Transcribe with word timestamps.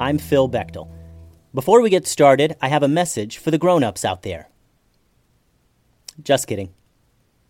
I'm 0.00 0.16
Phil 0.16 0.48
Bechtel. 0.48 0.88
Before 1.52 1.82
we 1.82 1.90
get 1.90 2.06
started, 2.06 2.56
I 2.62 2.68
have 2.68 2.82
a 2.82 2.88
message 2.88 3.36
for 3.36 3.50
the 3.50 3.58
grown 3.58 3.84
ups 3.84 4.02
out 4.02 4.22
there. 4.22 4.48
Just 6.22 6.46
kidding. 6.46 6.72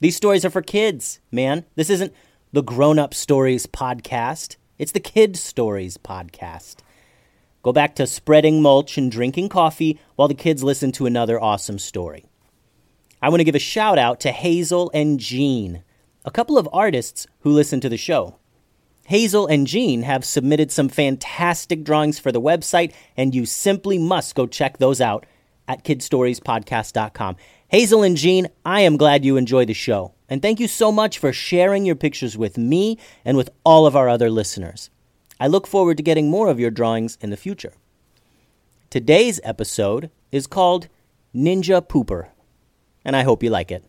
These 0.01 0.17
stories 0.17 0.45
are 0.45 0.51
for 0.51 0.61
kids, 0.61 1.21
man. 1.31 1.65
This 1.77 1.89
isn't 1.89 2.13
the 2.53 2.65
Grown 2.65 2.99
Up 2.99 3.15
Stories 3.15 3.69
podcast, 3.69 4.57
it's 4.79 4.91
the 4.91 4.99
Kid 4.99 5.37
Stories 5.37 5.97
podcast. 5.97 6.79
Go 7.63 7.73
back 7.73 7.95
to 7.95 8.07
spreading 8.09 8.61
mulch 8.61 8.99
and 8.99 9.13
drinking 9.13 9.49
coffee 9.49 10.01
while 10.17 10.27
the 10.27 10.35
kids 10.35 10.65
listen 10.65 10.91
to 10.91 11.07
another 11.07 11.41
awesome 11.41 11.79
story. 11.79 12.25
I 13.23 13.29
want 13.29 13.39
to 13.39 13.45
give 13.45 13.55
a 13.55 13.61
shout 13.61 13.97
out 13.97 14.19
to 14.21 14.33
Hazel 14.33 14.91
and 14.93 15.21
Jean, 15.21 15.85
a 16.25 16.33
couple 16.33 16.59
of 16.59 16.69
artists 16.73 17.29
who 17.43 17.53
listen 17.53 17.79
to 17.79 17.89
the 17.89 17.97
show. 17.97 18.40
Hazel 19.11 19.49
and 19.49 19.67
Jean 19.67 20.03
have 20.03 20.25
submitted 20.25 20.71
some 20.71 20.89
fantastic 20.89 21.83
drawings 21.83 22.21
for 22.21 22.31
the 22.31 22.41
website, 22.41 22.93
and 23.17 23.35
you 23.35 23.45
simply 23.45 23.99
must 23.99 24.37
go 24.37 24.47
check 24.47 24.79
those 24.79 25.01
out 25.01 25.27
at 25.67 25.83
kidstoriespodcast.com. 25.83 27.35
Hazel 27.67 28.05
and 28.05 28.17
Jean, 28.17 28.47
I 28.65 28.83
am 28.83 28.97
glad 28.97 29.25
you 29.25 29.37
enjoy 29.37 29.65
the 29.65 29.75
show, 29.75 30.15
and 30.29 30.41
thank 30.41 30.61
you 30.61 30.69
so 30.69 30.93
much 30.93 31.19
for 31.19 31.33
sharing 31.33 31.85
your 31.85 31.97
pictures 31.97 32.39
with 32.39 32.57
me 32.57 32.99
and 33.25 33.37
with 33.37 33.51
all 33.65 33.85
of 33.85 33.97
our 33.97 34.09
other 34.09 34.31
listeners. 34.31 34.91
I 35.41 35.49
look 35.49 35.67
forward 35.67 35.97
to 35.97 36.05
getting 36.05 36.31
more 36.31 36.47
of 36.47 36.61
your 36.61 36.71
drawings 36.71 37.19
in 37.21 37.31
the 37.31 37.37
future. 37.37 37.73
Today's 38.91 39.41
episode 39.43 40.11
is 40.31 40.47
called 40.47 40.87
Ninja 41.35 41.85
Pooper, 41.85 42.29
and 43.05 43.17
I 43.17 43.25
hope 43.25 43.43
you 43.43 43.51
like 43.51 43.73
it. 43.73 43.83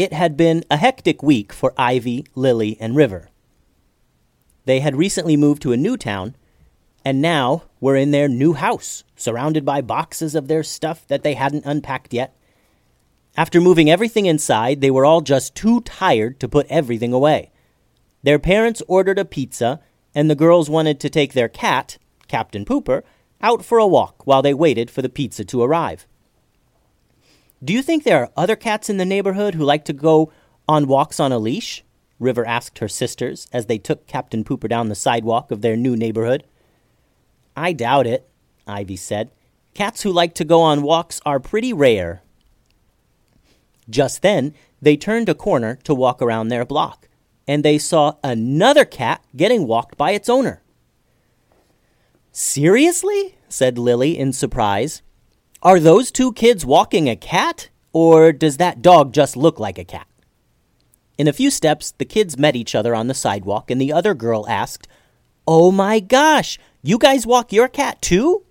It 0.00 0.14
had 0.14 0.34
been 0.34 0.64
a 0.70 0.78
hectic 0.78 1.22
week 1.22 1.52
for 1.52 1.74
Ivy, 1.76 2.24
Lily, 2.34 2.78
and 2.80 2.96
River. 2.96 3.28
They 4.64 4.80
had 4.80 4.96
recently 4.96 5.36
moved 5.36 5.60
to 5.60 5.72
a 5.72 5.76
new 5.76 5.98
town, 5.98 6.36
and 7.04 7.20
now 7.20 7.64
were 7.80 7.96
in 7.96 8.10
their 8.10 8.26
new 8.26 8.54
house, 8.54 9.04
surrounded 9.14 9.62
by 9.66 9.82
boxes 9.82 10.34
of 10.34 10.48
their 10.48 10.62
stuff 10.62 11.06
that 11.08 11.22
they 11.22 11.34
hadn't 11.34 11.66
unpacked 11.66 12.14
yet. 12.14 12.34
After 13.36 13.60
moving 13.60 13.90
everything 13.90 14.24
inside, 14.24 14.80
they 14.80 14.90
were 14.90 15.04
all 15.04 15.20
just 15.20 15.54
too 15.54 15.82
tired 15.82 16.40
to 16.40 16.48
put 16.48 16.66
everything 16.70 17.12
away. 17.12 17.50
Their 18.22 18.38
parents 18.38 18.82
ordered 18.88 19.18
a 19.18 19.26
pizza, 19.26 19.80
and 20.14 20.30
the 20.30 20.34
girls 20.34 20.70
wanted 20.70 20.98
to 21.00 21.10
take 21.10 21.34
their 21.34 21.46
cat, 21.46 21.98
Captain 22.26 22.64
Pooper, 22.64 23.02
out 23.42 23.62
for 23.62 23.76
a 23.76 23.86
walk 23.86 24.26
while 24.26 24.40
they 24.40 24.54
waited 24.54 24.90
for 24.90 25.02
the 25.02 25.10
pizza 25.10 25.44
to 25.44 25.60
arrive. 25.60 26.06
Do 27.62 27.74
you 27.74 27.82
think 27.82 28.04
there 28.04 28.22
are 28.22 28.30
other 28.36 28.56
cats 28.56 28.88
in 28.88 28.96
the 28.96 29.04
neighborhood 29.04 29.54
who 29.54 29.64
like 29.64 29.84
to 29.84 29.92
go 29.92 30.32
on 30.66 30.86
walks 30.86 31.20
on 31.20 31.30
a 31.30 31.38
leash? 31.38 31.84
River 32.18 32.46
asked 32.46 32.78
her 32.78 32.88
sisters 32.88 33.48
as 33.52 33.66
they 33.66 33.78
took 33.78 34.06
Captain 34.06 34.44
Pooper 34.44 34.68
down 34.68 34.88
the 34.88 34.94
sidewalk 34.94 35.50
of 35.50 35.60
their 35.60 35.76
new 35.76 35.94
neighborhood. 35.94 36.44
I 37.56 37.72
doubt 37.72 38.06
it, 38.06 38.28
Ivy 38.66 38.96
said. 38.96 39.30
Cats 39.74 40.02
who 40.02 40.12
like 40.12 40.34
to 40.34 40.44
go 40.44 40.62
on 40.62 40.82
walks 40.82 41.20
are 41.26 41.38
pretty 41.38 41.72
rare. 41.72 42.22
Just 43.88 44.22
then, 44.22 44.54
they 44.80 44.96
turned 44.96 45.28
a 45.28 45.34
corner 45.34 45.76
to 45.84 45.94
walk 45.94 46.22
around 46.22 46.48
their 46.48 46.64
block, 46.64 47.08
and 47.46 47.62
they 47.62 47.76
saw 47.76 48.14
another 48.24 48.84
cat 48.84 49.22
getting 49.36 49.66
walked 49.66 49.96
by 49.98 50.12
its 50.12 50.28
owner. 50.28 50.62
Seriously? 52.32 53.36
said 53.48 53.76
Lily 53.76 54.18
in 54.18 54.32
surprise. 54.32 55.02
Are 55.62 55.78
those 55.78 56.10
two 56.10 56.32
kids 56.32 56.64
walking 56.64 57.08
a 57.08 57.16
cat, 57.16 57.68
or 57.92 58.32
does 58.32 58.56
that 58.56 58.80
dog 58.80 59.12
just 59.12 59.36
look 59.36 59.60
like 59.60 59.78
a 59.78 59.84
cat? 59.84 60.06
In 61.18 61.28
a 61.28 61.34
few 61.34 61.50
steps, 61.50 61.92
the 61.92 62.06
kids 62.06 62.38
met 62.38 62.56
each 62.56 62.74
other 62.74 62.94
on 62.94 63.08
the 63.08 63.14
sidewalk, 63.14 63.70
and 63.70 63.78
the 63.78 63.92
other 63.92 64.14
girl 64.14 64.48
asked, 64.48 64.88
Oh 65.46 65.70
my 65.70 66.00
gosh, 66.00 66.58
you 66.82 66.96
guys 66.96 67.26
walk 67.26 67.52
your 67.52 67.68
cat 67.68 68.00
too? 68.00 68.44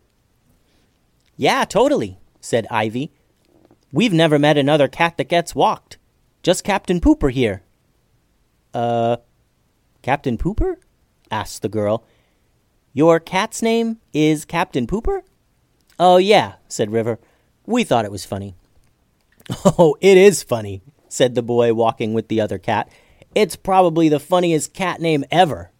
Yeah, 1.35 1.65
totally, 1.65 2.19
said 2.41 2.67
Ivy. 2.69 3.11
We've 3.91 4.13
never 4.13 4.37
met 4.37 4.57
another 4.57 4.87
cat 4.87 5.17
that 5.17 5.29
gets 5.29 5.55
walked. 5.55 5.97
Just 6.43 6.63
Captain 6.63 7.01
Pooper 7.01 7.31
here. 7.31 7.63
Uh, 8.71 9.17
Captain 10.03 10.37
Pooper? 10.37 10.75
asked 11.31 11.63
the 11.63 11.69
girl. 11.69 12.05
Your 12.93 13.19
cat's 13.19 13.63
name 13.63 13.97
is 14.13 14.45
Captain 14.45 14.85
Pooper? 14.85 15.21
Oh, 15.99 16.17
yeah, 16.17 16.53
said 16.67 16.91
River. 16.91 17.19
We 17.65 17.83
thought 17.83 18.05
it 18.05 18.11
was 18.11 18.25
funny. 18.25 18.55
Oh, 19.65 19.97
it 19.99 20.15
is 20.15 20.43
funny, 20.43 20.81
said 21.07 21.33
the 21.33 21.41
boy 21.41 21.73
walking 21.73 22.13
with 22.13 22.27
the 22.27 22.39
other 22.39 22.59
cat. 22.59 22.87
It's 23.33 23.55
probably 23.55 24.07
the 24.07 24.19
funniest 24.19 24.73
cat 24.73 25.01
name 25.01 25.25
ever. 25.31 25.71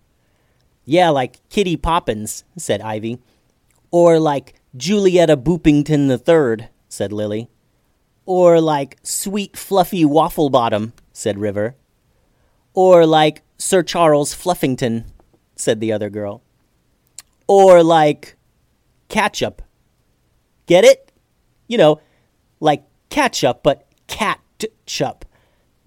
Yeah, 0.85 1.09
like 1.09 1.47
Kitty 1.50 1.78
Poppins, 1.78 2.44
said 2.58 2.81
Ivy. 2.81 3.19
Or 3.91 4.19
like 4.19 4.56
Julietta 4.75 5.38
Boopington 5.38 6.08
the 6.08 6.18
Third, 6.18 6.69
said 6.88 7.13
Lily. 7.13 7.47
Or 8.25 8.59
like 8.59 8.97
Sweet 9.03 9.56
Fluffy 9.56 10.03
Waffle 10.03 10.50
Bottom, 10.50 10.94
said 11.13 11.38
River. 11.38 11.75
Or 12.74 13.06
like 13.06 13.44
Sir 13.59 13.84
Charles 13.84 14.34
Fluffington, 14.34 15.06
said 15.56 15.79
the 15.79 15.91
other 15.91 16.09
girl. 16.09 16.41
Or 17.47 17.84
like 17.84 18.35
Catchup, 19.09 19.59
Get 20.69 20.85
it? 20.85 21.11
You 21.67 21.79
know, 21.79 21.99
like 22.59 22.84
ketchup, 23.09 23.64
but 23.64 23.88
cat-chup. 24.05 25.26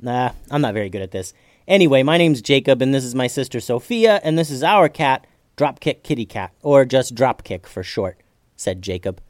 Nah, 0.00 0.32
I'm 0.50 0.60
not 0.60 0.74
very 0.74 0.90
good 0.90 1.02
at 1.02 1.12
this. 1.12 1.32
Anyway, 1.68 2.02
my 2.02 2.18
name's 2.18 2.42
Jacob, 2.42 2.82
and 2.82 2.92
this 2.92 3.04
is 3.04 3.14
my 3.14 3.28
sister 3.28 3.60
Sophia, 3.60 4.20
and 4.24 4.36
this 4.36 4.50
is 4.50 4.64
our 4.64 4.88
cat, 4.88 5.24
Dropkick 5.56 6.02
Kitty 6.02 6.26
Cat, 6.26 6.52
or 6.62 6.84
just 6.84 7.14
Dropkick 7.14 7.64
for 7.64 7.84
short, 7.84 8.20
said 8.56 8.82
Jacob. 8.82 9.22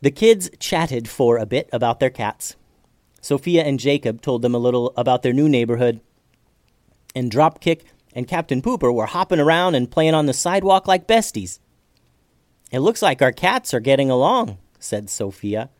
The 0.00 0.10
kids 0.10 0.50
chatted 0.58 1.08
for 1.08 1.38
a 1.38 1.46
bit 1.46 1.68
about 1.72 2.00
their 2.00 2.10
cats. 2.10 2.56
Sophia 3.20 3.62
and 3.62 3.78
Jacob 3.78 4.20
told 4.20 4.42
them 4.42 4.56
a 4.56 4.58
little 4.58 4.92
about 4.96 5.22
their 5.22 5.32
new 5.32 5.48
neighborhood, 5.48 6.00
and 7.14 7.30
Dropkick 7.30 7.82
and 8.12 8.26
Captain 8.26 8.60
Pooper 8.60 8.92
were 8.92 9.06
hopping 9.06 9.38
around 9.38 9.76
and 9.76 9.88
playing 9.88 10.14
on 10.14 10.26
the 10.26 10.34
sidewalk 10.34 10.88
like 10.88 11.06
besties. 11.06 11.60
It 12.70 12.80
looks 12.80 13.02
like 13.02 13.22
our 13.22 13.32
cats 13.32 13.72
are 13.74 13.80
getting 13.80 14.10
along, 14.10 14.58
said 14.78 15.08
Sophia. 15.10 15.70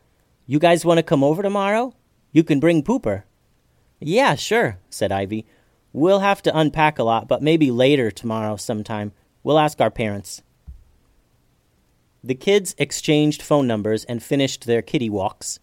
You 0.45 0.59
guys 0.59 0.85
want 0.85 0.97
to 0.99 1.03
come 1.03 1.23
over 1.23 1.41
tomorrow? 1.41 1.93
You 2.31 2.43
can 2.43 2.59
bring 2.59 2.83
Pooper. 2.83 3.23
Yeah, 3.99 4.35
sure, 4.35 4.79
said 4.89 5.11
Ivy. 5.11 5.45
We'll 5.93 6.19
have 6.19 6.41
to 6.43 6.57
unpack 6.57 6.99
a 6.99 7.03
lot, 7.03 7.27
but 7.27 7.41
maybe 7.41 7.71
later 7.71 8.11
tomorrow 8.11 8.57
sometime. 8.57 9.13
We'll 9.43 9.59
ask 9.59 9.79
our 9.79 9.91
parents. 9.91 10.43
The 12.23 12.35
kids 12.35 12.75
exchanged 12.77 13.41
phone 13.41 13.67
numbers 13.67 14.03
and 14.05 14.21
finished 14.21 14.65
their 14.65 14.81
kitty 14.81 15.09
walks. 15.09 15.59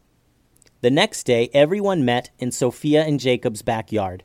The 0.81 0.91
next 0.91 1.25
day, 1.25 1.51
everyone 1.53 2.05
met 2.05 2.31
in 2.39 2.51
Sophia 2.51 3.05
and 3.05 3.21
Jacob's 3.21 3.63
backyard. 3.63 4.25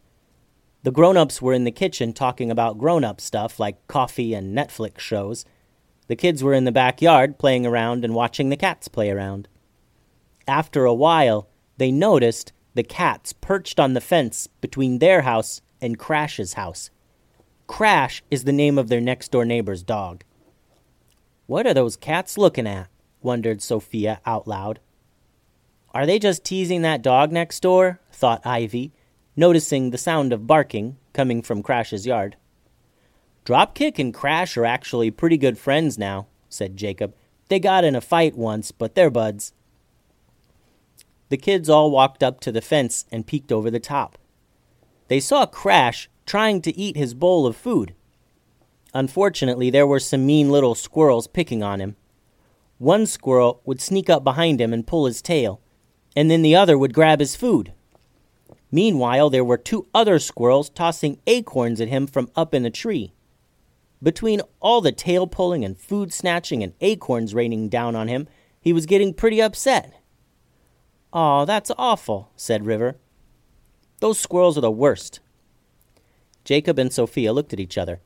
The 0.84 0.92
grown 0.92 1.18
ups 1.18 1.42
were 1.42 1.54
in 1.54 1.66
the 1.66 1.72
kitchen 1.72 2.14
talking 2.14 2.50
about 2.50 2.78
grown 2.78 3.04
up 3.04 3.20
stuff 3.20 3.60
like 3.60 3.88
coffee 3.88 4.34
and 4.34 4.58
Netflix 4.58 5.00
shows. 5.00 5.46
The 6.07 6.15
kids 6.15 6.44
were 6.44 6.54
in 6.54 6.63
the 6.63 6.71
backyard 6.71 7.38
playing 7.38 7.65
around 7.65 8.06
and 8.06 8.15
watching 8.15 8.50
the 8.50 8.57
cats 8.57 8.88
play 8.88 9.12
around. 9.12 9.48
After 10.48 10.86
a 10.86 10.94
while, 10.94 11.50
they 11.77 11.92
noticed 11.92 12.54
the 12.74 12.83
cats 12.83 13.33
perched 13.33 13.80
on 13.80 13.94
the 13.94 14.01
fence 14.01 14.48
between 14.62 15.00
their 15.00 15.21
house 15.24 15.62
and 15.81 16.00
Crash's 16.00 16.54
house. 16.54 16.89
Crash 17.68 18.24
is 18.31 18.45
the 18.45 18.54
name 18.54 18.77
of 18.77 18.88
their 18.88 19.01
next 19.01 19.31
door 19.31 19.44
neighbor's 19.44 19.83
dog. 19.83 20.24
What 21.48 21.68
are 21.68 21.74
those 21.74 21.98
cats 21.98 22.38
looking 22.38 22.68
at? 22.68 22.88
wondered 23.21 23.62
Sophia 23.62 24.21
out 24.25 24.48
loud. 24.48 24.80
Are 25.94 26.06
they 26.06 26.19
just 26.19 26.44
teasing 26.44 26.83
that 26.83 27.01
dog 27.01 27.31
next 27.31 27.60
door? 27.62 28.00
thought 28.12 28.45
Ivy, 28.45 28.94
noticing 29.36 29.89
the 29.89 29.98
sound 29.98 30.31
of 30.31 30.48
barking 30.48 30.98
coming 31.13 31.42
from 31.42 31.63
Crash's 31.63 32.06
yard. 32.06 32.38
Dropkick 33.48 33.98
and 33.98 34.14
Crash 34.14 34.58
are 34.58 34.66
actually 34.66 35.10
pretty 35.10 35.38
good 35.38 35.58
friends 35.58 35.98
now, 35.98 36.28
said 36.50 36.76
Jacob. 36.76 37.16
They 37.48 37.60
got 37.60 37.86
in 37.86 37.96
a 37.96 38.02
fight 38.02 38.36
once, 38.36 38.74
but 38.74 38.94
they're 38.94 39.10
buds. 39.10 39.54
The 41.30 41.38
kids 41.38 41.70
all 41.70 41.90
walked 41.90 42.22
up 42.22 42.42
to 42.42 42.52
the 42.52 42.60
fence 42.60 43.06
and 43.10 43.26
peeked 43.26 43.54
over 43.54 43.72
the 43.72 43.80
top. 43.80 44.18
They 45.08 45.22
saw 45.22 45.46
Crash 45.46 46.10
trying 46.26 46.62
to 46.64 46.78
eat 46.78 46.98
his 46.98 47.14
bowl 47.14 47.48
of 47.48 47.56
food. 47.56 47.96
Unfortunately, 48.94 49.70
there 49.70 49.88
were 49.88 50.02
some 50.02 50.26
mean 50.26 50.52
little 50.52 50.76
squirrels 50.76 51.28
picking 51.28 51.64
on 51.64 51.80
him. 51.80 51.96
One 52.80 53.06
squirrel 53.06 53.62
would 53.64 53.80
sneak 53.80 54.10
up 54.10 54.26
behind 54.26 54.60
him 54.60 54.74
and 54.74 54.86
pull 54.86 55.06
his 55.06 55.22
tail, 55.22 55.62
and 56.18 56.30
then 56.30 56.42
the 56.42 56.58
other 56.58 56.78
would 56.78 56.94
grab 56.94 57.22
his 57.22 57.38
food. 57.38 57.72
Meanwhile, 58.74 59.30
there 59.30 59.46
were 59.46 59.58
two 59.58 59.88
other 59.94 60.20
squirrels 60.20 60.70
tossing 60.70 61.22
acorns 61.28 61.80
at 61.80 61.88
him 61.88 62.08
from 62.08 62.30
up 62.36 62.54
in 62.54 62.66
a 62.66 62.70
tree. 62.70 63.14
Between 64.02 64.42
all 64.60 64.82
the 64.82 64.92
tail 64.92 65.28
pulling 65.28 65.66
and 65.66 65.78
food 65.78 66.14
snatching 66.14 66.62
and 66.62 66.74
acorns 66.82 67.34
raining 67.34 67.70
down 67.70 67.96
on 67.96 68.08
him, 68.08 68.28
he 68.60 68.74
was 68.74 68.86
getting 68.86 69.14
pretty 69.14 69.42
upset. 69.42 69.94
Aw, 71.14 71.46
that's 71.46 71.72
awful, 71.78 72.32
said 72.36 72.66
River. 72.66 72.98
Those 74.00 74.20
squirrels 74.20 74.58
are 74.58 74.62
the 74.62 74.70
worst. 74.70 75.20
Jacob 76.44 76.78
and 76.78 76.94
Sophia 76.94 77.34
looked 77.34 77.54
at 77.54 77.60
each 77.60 77.78
other, 77.78 78.00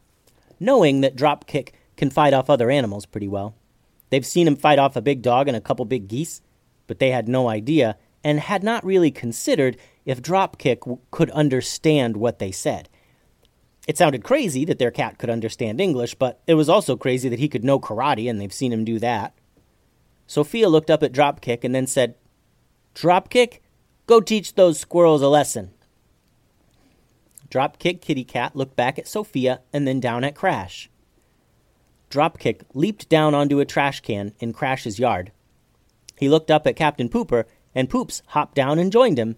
knowing 0.60 1.02
that 1.02 1.16
Dropkick 1.16 1.70
can 1.98 2.10
fight 2.10 2.34
off 2.34 2.50
other 2.50 2.72
animals 2.72 3.06
pretty 3.06 3.28
well. 3.28 3.56
They've 4.10 4.26
seen 4.26 4.48
him 4.48 4.56
fight 4.56 4.80
off 4.80 4.96
a 4.96 5.02
big 5.02 5.22
dog 5.22 5.48
and 5.48 5.58
a 5.58 5.62
couple 5.62 5.86
big 5.86 6.08
geese, 6.08 6.42
but 6.88 7.00
they 7.00 7.12
had 7.12 7.28
no 7.28 7.50
idea 7.50 7.98
and 8.24 8.40
had 8.40 8.64
not 8.64 8.86
really 8.86 9.12
considered 9.12 9.78
if 10.06 10.22
Dropkick 10.22 10.82
w- 10.82 11.00
could 11.12 11.30
understand 11.32 12.18
what 12.18 12.40
they 12.40 12.52
said. 12.52 12.90
It 13.92 13.98
sounded 13.98 14.24
crazy 14.24 14.64
that 14.64 14.80
their 14.80 14.90
cat 14.90 15.18
could 15.18 15.30
understand 15.30 15.82
English, 15.82 16.16
but 16.16 16.40
it 16.48 16.54
was 16.54 16.70
also 16.70 16.96
crazy 16.96 17.28
that 17.28 17.40
he 17.40 17.50
could 17.50 17.66
know 17.66 17.78
karate, 17.78 18.30
and 18.30 18.40
they've 18.40 18.54
seen 18.54 18.72
him 18.72 18.86
do 18.86 19.00
that. 19.00 19.34
Sophia 20.28 20.70
looked 20.70 20.90
up 20.90 21.04
at 21.04 21.12
Dropkick 21.12 21.66
and 21.66 21.76
then 21.76 21.88
said, 21.88 22.16
Dropkick, 22.96 23.60
go 24.08 24.22
teach 24.22 24.56
those 24.56 24.80
squirrels 24.80 25.22
a 25.22 25.28
lesson. 25.28 25.72
Dropkick 27.50 28.00
Kitty 28.00 28.24
Cat 28.24 28.56
looked 28.56 28.78
back 28.78 28.98
at 28.98 29.10
Sophia 29.10 29.60
and 29.74 29.86
then 29.86 30.00
down 30.00 30.24
at 30.24 30.36
Crash. 30.36 30.90
Dropkick 32.10 32.62
leaped 32.74 33.10
down 33.10 33.36
onto 33.36 33.60
a 33.60 33.66
trash 33.66 34.00
can 34.00 34.32
in 34.40 34.54
Crash's 34.54 35.00
yard. 35.00 35.34
He 36.18 36.30
looked 36.30 36.50
up 36.50 36.66
at 36.66 36.78
Captain 36.78 37.10
Pooper, 37.10 37.44
and 37.76 37.90
Poops 37.90 38.22
hopped 38.28 38.56
down 38.56 38.80
and 38.80 38.90
joined 38.90 39.18
him. 39.18 39.36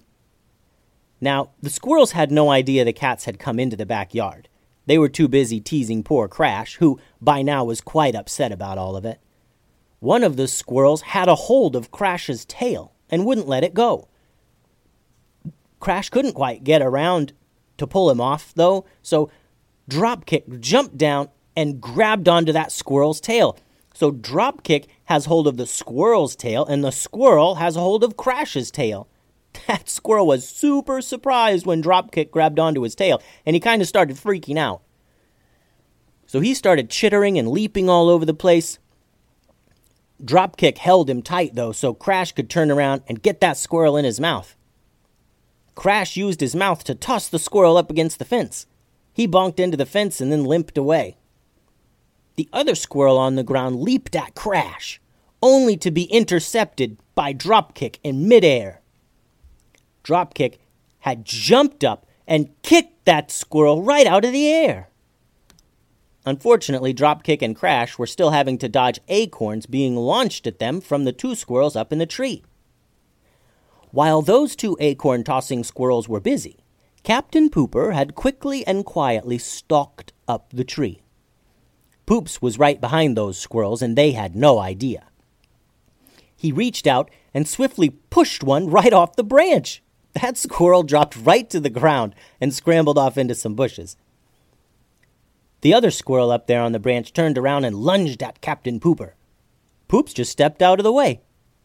Now, 1.23 1.51
the 1.61 1.69
squirrels 1.69 2.11
had 2.11 2.33
no 2.33 2.51
idea 2.51 2.83
the 2.83 2.91
cats 2.91 3.23
had 3.23 3.39
come 3.39 3.57
into 3.57 3.77
the 3.77 3.85
backyard. 3.85 4.49
They 4.87 4.97
were 4.97 5.07
too 5.07 5.29
busy 5.29 5.61
teasing 5.61 6.03
poor 6.03 6.27
Crash, 6.27 6.75
who 6.75 6.99
by 7.21 7.41
now 7.41 7.63
was 7.63 7.79
quite 7.79 8.13
upset 8.13 8.51
about 8.51 8.77
all 8.77 8.97
of 8.97 9.05
it. 9.05 9.21
One 10.01 10.25
of 10.25 10.35
the 10.35 10.49
squirrels 10.49 11.01
had 11.01 11.29
a 11.29 11.35
hold 11.35 11.77
of 11.77 11.91
Crash's 11.91 12.43
tail 12.43 12.91
and 13.09 13.25
wouldn't 13.25 13.47
let 13.47 13.63
it 13.63 13.73
go. 13.73 14.09
Crash 15.79 16.09
couldn't 16.09 16.33
quite 16.33 16.65
get 16.65 16.81
around 16.81 17.31
to 17.77 17.87
pull 17.87 18.11
him 18.11 18.19
off, 18.19 18.51
though, 18.53 18.85
so 19.01 19.31
Dropkick 19.89 20.59
jumped 20.59 20.97
down 20.97 21.29
and 21.55 21.79
grabbed 21.79 22.27
onto 22.27 22.51
that 22.51 22.73
squirrel's 22.73 23.21
tail. 23.21 23.57
So 23.93 24.11
Dropkick 24.11 24.87
has 25.05 25.23
hold 25.23 25.47
of 25.47 25.55
the 25.55 25.67
squirrel's 25.67 26.35
tail, 26.35 26.65
and 26.65 26.83
the 26.83 26.91
squirrel 26.91 27.55
has 27.55 27.75
hold 27.77 28.03
of 28.03 28.17
Crash's 28.17 28.69
tail. 28.69 29.07
That 29.67 29.89
squirrel 29.89 30.27
was 30.27 30.47
super 30.47 31.01
surprised 31.01 31.65
when 31.65 31.81
Dropkick 31.81 32.31
grabbed 32.31 32.59
onto 32.59 32.81
his 32.81 32.95
tail, 32.95 33.21
and 33.45 33.55
he 33.55 33.59
kind 33.59 33.81
of 33.81 33.87
started 33.87 34.17
freaking 34.17 34.57
out. 34.57 34.81
So 36.25 36.39
he 36.39 36.53
started 36.53 36.89
chittering 36.89 37.37
and 37.37 37.47
leaping 37.47 37.89
all 37.89 38.09
over 38.09 38.25
the 38.25 38.33
place. 38.33 38.79
Dropkick 40.23 40.77
held 40.77 41.09
him 41.09 41.21
tight, 41.21 41.55
though, 41.55 41.71
so 41.71 41.93
Crash 41.93 42.31
could 42.31 42.49
turn 42.49 42.71
around 42.71 43.03
and 43.07 43.21
get 43.21 43.41
that 43.41 43.57
squirrel 43.57 43.97
in 43.97 44.05
his 44.05 44.19
mouth. 44.19 44.55
Crash 45.75 46.15
used 46.17 46.39
his 46.39 46.55
mouth 46.55 46.83
to 46.85 46.95
toss 46.95 47.27
the 47.27 47.39
squirrel 47.39 47.77
up 47.77 47.89
against 47.89 48.19
the 48.19 48.25
fence. 48.25 48.67
He 49.13 49.27
bonked 49.27 49.59
into 49.59 49.77
the 49.77 49.85
fence 49.85 50.21
and 50.21 50.31
then 50.31 50.45
limped 50.45 50.77
away. 50.77 51.17
The 52.35 52.49
other 52.53 52.75
squirrel 52.75 53.17
on 53.17 53.35
the 53.35 53.43
ground 53.43 53.81
leaped 53.81 54.15
at 54.15 54.33
Crash, 54.33 54.99
only 55.41 55.77
to 55.77 55.91
be 55.91 56.03
intercepted 56.05 56.97
by 57.15 57.33
Dropkick 57.33 57.99
in 58.03 58.27
midair. 58.27 58.81
Dropkick 60.03 60.57
had 60.99 61.25
jumped 61.25 61.83
up 61.83 62.05
and 62.27 62.49
kicked 62.61 63.05
that 63.05 63.31
squirrel 63.31 63.81
right 63.81 64.07
out 64.07 64.25
of 64.25 64.31
the 64.31 64.47
air. 64.47 64.89
Unfortunately, 66.25 66.93
Dropkick 66.93 67.41
and 67.41 67.55
Crash 67.55 67.97
were 67.97 68.07
still 68.07 68.29
having 68.29 68.57
to 68.59 68.69
dodge 68.69 68.99
acorns 69.09 69.65
being 69.65 69.97
launched 69.97 70.47
at 70.47 70.59
them 70.59 70.79
from 70.79 71.03
the 71.03 71.11
two 71.11 71.35
squirrels 71.35 71.75
up 71.75 71.91
in 71.91 71.99
the 71.99 72.05
tree. 72.05 72.43
While 73.91 74.21
those 74.21 74.55
two 74.55 74.77
acorn 74.79 75.23
tossing 75.23 75.63
squirrels 75.63 76.07
were 76.07 76.21
busy, 76.21 76.63
Captain 77.03 77.49
Pooper 77.49 77.93
had 77.93 78.15
quickly 78.15 78.65
and 78.65 78.85
quietly 78.85 79.37
stalked 79.37 80.13
up 80.27 80.49
the 80.51 80.63
tree. 80.63 81.01
Poops 82.05 82.41
was 82.41 82.57
right 82.57 82.79
behind 82.79 83.15
those 83.15 83.37
squirrels, 83.37 83.81
and 83.81 83.97
they 83.97 84.13
had 84.13 84.35
no 84.35 84.59
idea. 84.59 85.05
He 86.35 86.51
reached 86.51 86.87
out 86.87 87.11
and 87.33 87.47
swiftly 87.47 87.89
pushed 87.89 88.43
one 88.43 88.69
right 88.69 88.93
off 88.93 89.15
the 89.15 89.23
branch. 89.23 89.82
That 90.21 90.37
squirrel 90.37 90.83
dropped 90.83 91.17
right 91.17 91.49
to 91.49 91.59
the 91.59 91.69
ground 91.69 92.15
and 92.39 92.53
scrambled 92.53 92.97
off 92.97 93.17
into 93.17 93.35
some 93.35 93.55
bushes. 93.55 93.97
The 95.61 95.73
other 95.73 95.91
squirrel 95.91 96.31
up 96.31 96.47
there 96.47 96.61
on 96.61 96.71
the 96.71 96.79
branch 96.79 97.13
turned 97.13 97.37
around 97.37 97.65
and 97.65 97.75
lunged 97.75 98.21
at 98.21 98.41
Captain 98.41 98.79
Pooper. 98.79 99.13
Poops 99.87 100.13
just 100.13 100.31
stepped 100.31 100.61
out 100.61 100.79
of 100.79 100.83
the 100.83 100.91
way, 100.91 101.21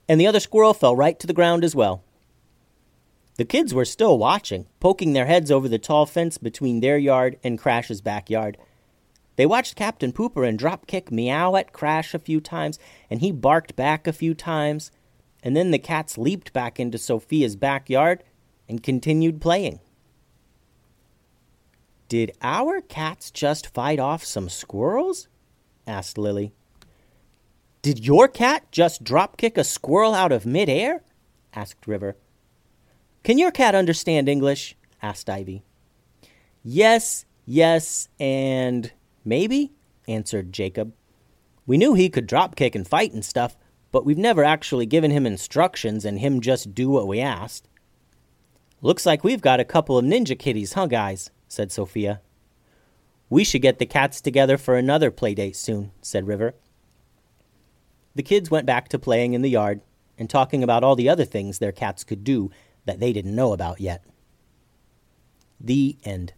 and 0.08 0.20
the 0.20 0.26
other 0.26 0.40
squirrel 0.40 0.72
fell 0.72 0.96
right 0.96 1.18
to 1.18 1.26
the 1.26 1.32
ground 1.32 1.64
as 1.64 1.74
well. 1.74 2.02
The 3.36 3.44
kids 3.44 3.74
were 3.74 3.84
still 3.84 4.18
watching, 4.18 4.66
poking 4.80 5.12
their 5.12 5.26
heads 5.26 5.50
over 5.50 5.68
the 5.68 5.78
tall 5.78 6.06
fence 6.06 6.38
between 6.38 6.80
their 6.80 6.98
yard 6.98 7.38
and 7.44 7.58
Crash's 7.58 8.00
backyard. 8.00 8.56
They 9.36 9.46
watched 9.46 9.76
Captain 9.76 10.12
Pooper 10.12 10.48
and 10.48 10.58
Dropkick 10.58 11.12
meow 11.12 11.54
at 11.54 11.72
Crash 11.72 12.14
a 12.14 12.18
few 12.18 12.40
times, 12.40 12.78
and 13.08 13.20
he 13.20 13.30
barked 13.30 13.76
back 13.76 14.06
a 14.06 14.12
few 14.12 14.34
times, 14.34 14.90
and 15.42 15.56
then 15.56 15.70
the 15.70 15.78
cats 15.78 16.18
leaped 16.18 16.52
back 16.52 16.80
into 16.80 16.98
Sophia's 16.98 17.54
backyard 17.54 18.24
and 18.68 18.82
continued 18.82 19.40
playing. 19.40 19.80
Did 22.08 22.32
our 22.40 22.80
cats 22.80 23.30
just 23.30 23.72
fight 23.74 23.98
off 23.98 24.24
some 24.24 24.48
squirrels? 24.48 25.28
asked 25.86 26.18
Lily. 26.18 26.52
Did 27.82 28.04
your 28.04 28.28
cat 28.28 28.70
just 28.72 29.04
drop 29.04 29.36
kick 29.36 29.56
a 29.56 29.64
squirrel 29.64 30.14
out 30.14 30.32
of 30.32 30.46
midair? 30.46 31.02
asked 31.54 31.86
River. 31.86 32.16
Can 33.22 33.38
your 33.38 33.50
cat 33.50 33.74
understand 33.74 34.28
English? 34.28 34.76
asked 35.02 35.28
Ivy. 35.28 35.62
Yes, 36.62 37.24
yes, 37.46 38.08
and 38.18 38.92
maybe, 39.24 39.72
answered 40.06 40.52
Jacob. 40.52 40.92
We 41.66 41.76
knew 41.76 41.94
he 41.94 42.08
could 42.08 42.26
drop 42.26 42.56
kick 42.56 42.74
and 42.74 42.88
fight 42.88 43.12
and 43.12 43.24
stuff, 43.24 43.56
but 43.92 44.04
we've 44.04 44.18
never 44.18 44.42
actually 44.42 44.86
given 44.86 45.10
him 45.10 45.26
instructions 45.26 46.04
and 46.04 46.18
him 46.18 46.40
just 46.40 46.74
do 46.74 46.88
what 46.88 47.06
we 47.06 47.20
asked. 47.20 47.68
Looks 48.80 49.04
like 49.04 49.24
we've 49.24 49.40
got 49.40 49.60
a 49.60 49.64
couple 49.64 49.98
of 49.98 50.04
ninja 50.04 50.38
kitties, 50.38 50.74
huh, 50.74 50.86
guys? 50.86 51.30
said 51.48 51.72
Sophia. 51.72 52.20
We 53.28 53.42
should 53.44 53.62
get 53.62 53.78
the 53.78 53.86
cats 53.86 54.20
together 54.20 54.56
for 54.56 54.76
another 54.76 55.10
play 55.10 55.34
date 55.34 55.56
soon, 55.56 55.90
said 56.00 56.26
River. 56.26 56.54
The 58.14 58.22
kids 58.22 58.50
went 58.50 58.66
back 58.66 58.88
to 58.88 58.98
playing 58.98 59.34
in 59.34 59.42
the 59.42 59.50
yard 59.50 59.80
and 60.16 60.30
talking 60.30 60.62
about 60.62 60.84
all 60.84 60.96
the 60.96 61.08
other 61.08 61.24
things 61.24 61.58
their 61.58 61.72
cats 61.72 62.04
could 62.04 62.24
do 62.24 62.50
that 62.84 63.00
they 63.00 63.12
didn't 63.12 63.34
know 63.34 63.52
about 63.52 63.80
yet. 63.80 64.04
The 65.60 65.96
end. 66.04 66.32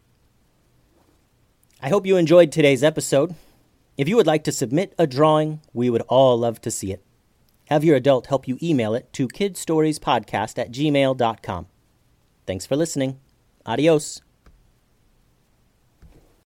I 1.82 1.88
hope 1.88 2.06
you 2.06 2.16
enjoyed 2.16 2.52
today's 2.52 2.82
episode. 2.82 3.35
If 3.97 4.09
you 4.09 4.16
would 4.16 4.26
like 4.26 4.44
to 4.44 4.52
submit 4.52 4.94
a 4.99 5.06
drawing, 5.06 5.61
we 5.73 5.90
would 5.90 6.02
all 6.02 6.38
love 6.38 6.61
to 6.62 6.70
see 6.70 6.92
it. 6.92 7.04
Have 7.66 7.85
your 7.85 7.97
adult 7.97 8.26
help 8.26 8.49
you 8.49 8.59
email 8.62 8.94
it 8.94 9.12
to 9.12 9.28
kidstoriespodcast 9.28 10.59
at 10.59 10.73
gmail.com. 10.73 11.66
Thanks 12.50 12.66
for 12.66 12.75
listening. 12.75 13.21
Adios. 13.64 14.23